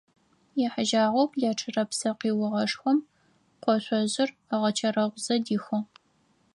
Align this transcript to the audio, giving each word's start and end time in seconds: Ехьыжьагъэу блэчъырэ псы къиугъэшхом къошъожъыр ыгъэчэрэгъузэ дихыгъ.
Ехьыжьагъэу 0.65 1.27
блэчъырэ 1.31 1.83
псы 1.89 2.09
къиугъэшхом 2.19 2.97
къошъожъыр 3.63 4.29
ыгъэчэрэгъузэ 4.53 5.35
дихыгъ. 5.45 5.79